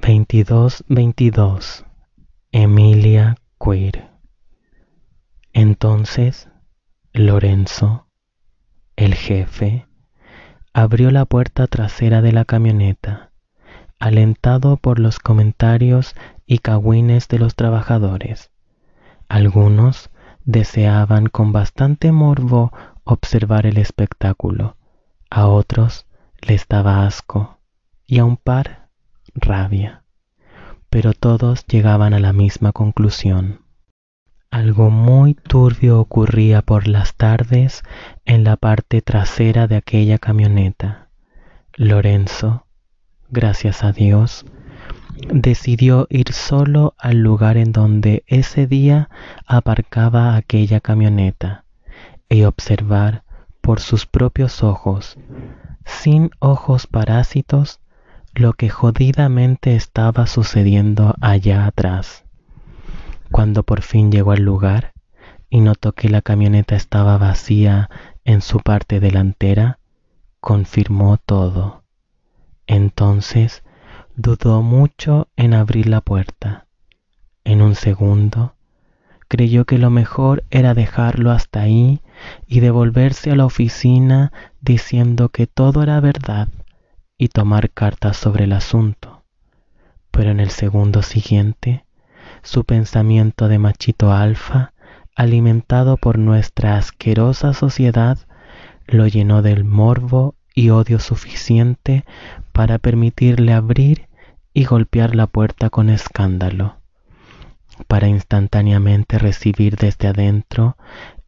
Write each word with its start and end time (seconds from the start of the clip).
2222 0.00 1.84
Emilia 2.52 3.36
Queer. 3.60 4.08
Entonces 5.52 6.48
Lorenzo, 7.12 8.06
el 8.96 9.14
jefe, 9.14 9.86
abrió 10.72 11.10
la 11.10 11.24
puerta 11.24 11.66
trasera 11.66 12.22
de 12.22 12.32
la 12.32 12.44
camioneta, 12.44 13.32
alentado 13.98 14.76
por 14.76 14.98
los 15.00 15.18
comentarios 15.18 16.14
y 16.46 16.58
cagüines 16.58 17.26
de 17.28 17.40
los 17.40 17.56
trabajadores. 17.56 18.50
Algunos 19.28 20.10
deseaban 20.44 21.26
con 21.26 21.52
bastante 21.52 22.12
morbo 22.12 22.72
observar 23.04 23.66
el 23.66 23.76
espectáculo, 23.78 24.76
a 25.28 25.48
otros 25.48 26.06
les 26.40 26.66
daba 26.68 27.04
asco. 27.04 27.58
Y 28.06 28.20
a 28.20 28.24
un 28.24 28.38
par 28.38 28.87
rabia, 29.40 30.04
pero 30.90 31.12
todos 31.12 31.66
llegaban 31.66 32.14
a 32.14 32.20
la 32.20 32.32
misma 32.32 32.72
conclusión. 32.72 33.60
Algo 34.50 34.90
muy 34.90 35.34
turbio 35.34 36.00
ocurría 36.00 36.62
por 36.62 36.88
las 36.88 37.14
tardes 37.14 37.82
en 38.24 38.44
la 38.44 38.56
parte 38.56 39.02
trasera 39.02 39.66
de 39.66 39.76
aquella 39.76 40.18
camioneta. 40.18 41.08
Lorenzo, 41.74 42.66
gracias 43.28 43.84
a 43.84 43.92
Dios, 43.92 44.46
decidió 45.32 46.06
ir 46.08 46.32
solo 46.32 46.94
al 46.98 47.18
lugar 47.18 47.56
en 47.56 47.72
donde 47.72 48.24
ese 48.26 48.66
día 48.66 49.10
aparcaba 49.46 50.36
aquella 50.36 50.80
camioneta 50.80 51.64
y 52.28 52.44
observar 52.44 53.24
por 53.60 53.80
sus 53.80 54.06
propios 54.06 54.62
ojos, 54.62 55.18
sin 55.84 56.30
ojos 56.38 56.86
parásitos, 56.86 57.80
lo 58.34 58.52
que 58.52 58.68
jodidamente 58.68 59.74
estaba 59.74 60.26
sucediendo 60.26 61.14
allá 61.20 61.66
atrás. 61.66 62.24
Cuando 63.30 63.62
por 63.62 63.82
fin 63.82 64.10
llegó 64.10 64.32
al 64.32 64.42
lugar 64.42 64.92
y 65.50 65.60
notó 65.60 65.92
que 65.92 66.08
la 66.08 66.22
camioneta 66.22 66.76
estaba 66.76 67.18
vacía 67.18 67.90
en 68.24 68.40
su 68.40 68.60
parte 68.60 69.00
delantera, 69.00 69.78
confirmó 70.40 71.16
todo. 71.16 71.82
Entonces 72.66 73.62
dudó 74.16 74.62
mucho 74.62 75.28
en 75.36 75.54
abrir 75.54 75.88
la 75.88 76.00
puerta. 76.00 76.66
En 77.44 77.62
un 77.62 77.74
segundo, 77.74 78.54
creyó 79.26 79.64
que 79.64 79.78
lo 79.78 79.90
mejor 79.90 80.44
era 80.50 80.74
dejarlo 80.74 81.30
hasta 81.30 81.62
ahí 81.62 82.00
y 82.46 82.60
devolverse 82.60 83.30
a 83.30 83.36
la 83.36 83.46
oficina 83.46 84.32
diciendo 84.60 85.30
que 85.30 85.46
todo 85.46 85.82
era 85.82 86.00
verdad 86.00 86.48
y 87.18 87.28
tomar 87.28 87.70
cartas 87.70 88.16
sobre 88.16 88.44
el 88.44 88.52
asunto. 88.52 89.24
Pero 90.12 90.30
en 90.30 90.40
el 90.40 90.50
segundo 90.50 91.02
siguiente, 91.02 91.84
su 92.42 92.64
pensamiento 92.64 93.48
de 93.48 93.58
machito 93.58 94.12
alfa, 94.12 94.72
alimentado 95.16 95.96
por 95.96 96.16
nuestra 96.18 96.76
asquerosa 96.76 97.52
sociedad, 97.52 98.18
lo 98.86 99.06
llenó 99.06 99.42
del 99.42 99.64
morbo 99.64 100.36
y 100.54 100.70
odio 100.70 101.00
suficiente 101.00 102.04
para 102.52 102.78
permitirle 102.78 103.52
abrir 103.52 104.08
y 104.54 104.64
golpear 104.64 105.14
la 105.14 105.26
puerta 105.26 105.70
con 105.70 105.90
escándalo, 105.90 106.77
para 107.86 108.08
instantáneamente 108.08 109.18
recibir 109.18 109.76
desde 109.76 110.08
adentro 110.08 110.76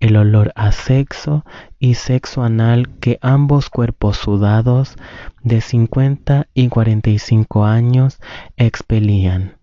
el 0.00 0.16
olor 0.16 0.52
a 0.56 0.72
sexo 0.72 1.44
y 1.78 1.94
sexo 1.94 2.42
anal 2.42 2.88
que 3.00 3.18
ambos 3.20 3.68
cuerpos 3.68 4.16
sudados 4.16 4.96
de 5.42 5.60
50 5.60 6.48
y 6.54 6.68
45 6.68 7.64
años 7.64 8.18
expelían. 8.56 9.58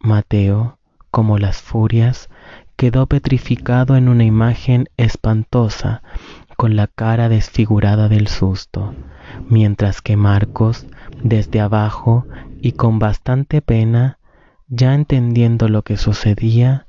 Mateo, 0.00 0.78
como 1.10 1.38
las 1.38 1.60
furias, 1.60 2.30
quedó 2.76 3.06
petrificado 3.06 3.96
en 3.96 4.08
una 4.08 4.24
imagen 4.24 4.88
espantosa, 4.96 6.02
con 6.56 6.74
la 6.74 6.86
cara 6.86 7.28
desfigurada 7.28 8.08
del 8.08 8.26
susto, 8.26 8.94
mientras 9.48 10.00
que 10.00 10.16
Marcos, 10.16 10.86
desde 11.22 11.60
abajo 11.60 12.26
y 12.60 12.72
con 12.72 12.98
bastante 12.98 13.62
pena, 13.62 14.17
ya 14.68 14.94
entendiendo 14.94 15.68
lo 15.68 15.82
que 15.82 15.96
sucedía, 15.96 16.86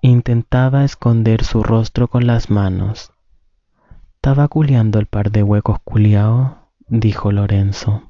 intentaba 0.00 0.84
esconder 0.84 1.44
su 1.44 1.62
rostro 1.62 2.08
con 2.08 2.26
las 2.26 2.50
manos. 2.50 3.12
¿Estaba 4.14 4.48
culiando 4.48 4.98
el 4.98 5.06
par 5.06 5.30
de 5.30 5.42
huecos 5.42 5.78
culiao? 5.84 6.70
dijo 6.88 7.32
Lorenzo. 7.32 8.02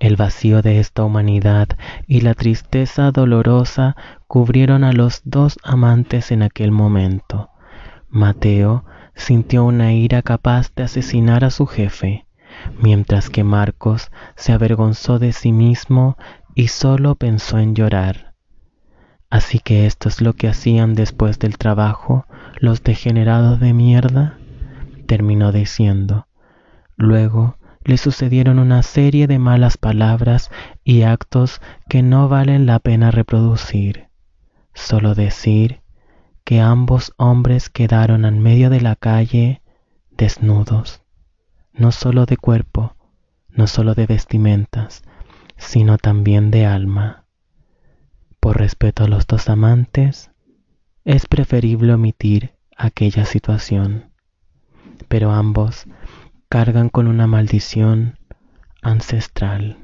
El 0.00 0.16
vacío 0.16 0.60
de 0.60 0.80
esta 0.80 1.04
humanidad 1.04 1.68
y 2.06 2.20
la 2.20 2.34
tristeza 2.34 3.10
dolorosa 3.12 3.96
cubrieron 4.26 4.84
a 4.84 4.92
los 4.92 5.22
dos 5.24 5.58
amantes 5.62 6.32
en 6.32 6.42
aquel 6.42 6.70
momento. 6.70 7.50
Mateo 8.08 8.84
sintió 9.14 9.64
una 9.64 9.92
ira 9.92 10.22
capaz 10.22 10.74
de 10.74 10.82
asesinar 10.82 11.44
a 11.44 11.50
su 11.50 11.66
jefe, 11.66 12.25
mientras 12.80 13.30
que 13.30 13.44
Marcos 13.44 14.10
se 14.36 14.52
avergonzó 14.52 15.18
de 15.18 15.32
sí 15.32 15.52
mismo 15.52 16.16
y 16.54 16.68
solo 16.68 17.14
pensó 17.14 17.58
en 17.58 17.74
llorar. 17.74 18.34
Así 19.30 19.58
que 19.58 19.86
esto 19.86 20.08
es 20.08 20.20
lo 20.20 20.34
que 20.34 20.48
hacían 20.48 20.94
después 20.94 21.38
del 21.38 21.58
trabajo 21.58 22.26
los 22.58 22.82
degenerados 22.82 23.60
de 23.60 23.72
mierda, 23.72 24.38
terminó 25.06 25.52
diciendo. 25.52 26.26
Luego 26.96 27.58
le 27.84 27.98
sucedieron 27.98 28.58
una 28.58 28.82
serie 28.82 29.26
de 29.26 29.38
malas 29.38 29.76
palabras 29.76 30.50
y 30.84 31.02
actos 31.02 31.60
que 31.88 32.02
no 32.02 32.28
valen 32.28 32.66
la 32.66 32.78
pena 32.78 33.10
reproducir. 33.10 34.08
Solo 34.74 35.14
decir 35.14 35.82
que 36.44 36.60
ambos 36.60 37.12
hombres 37.16 37.70
quedaron 37.70 38.24
en 38.24 38.40
medio 38.40 38.70
de 38.70 38.80
la 38.80 38.96
calle 38.96 39.62
desnudos, 40.16 41.02
no 41.76 41.92
solo 41.92 42.26
de 42.26 42.36
cuerpo, 42.36 42.96
no 43.48 43.66
solo 43.66 43.94
de 43.94 44.06
vestimentas, 44.06 45.02
sino 45.56 45.98
también 45.98 46.50
de 46.50 46.66
alma. 46.66 47.24
Por 48.40 48.58
respeto 48.58 49.04
a 49.04 49.08
los 49.08 49.26
dos 49.26 49.48
amantes, 49.48 50.30
es 51.04 51.26
preferible 51.26 51.94
omitir 51.94 52.54
aquella 52.76 53.24
situación, 53.24 54.10
pero 55.08 55.32
ambos 55.32 55.86
cargan 56.48 56.88
con 56.88 57.06
una 57.08 57.26
maldición 57.26 58.18
ancestral. 58.82 59.78